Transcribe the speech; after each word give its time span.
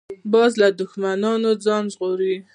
باز 0.31 0.51
له 0.61 0.67
دوښمنو 0.79 1.51
ځان 1.65 1.83
ژغوري 1.93 2.35